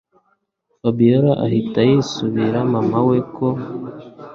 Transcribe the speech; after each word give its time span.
Fabiora 0.81 1.31
ahita 1.45 1.79
yisabira 1.89 2.59
mama 2.73 2.99
we 3.07 3.17
ko 3.35 3.47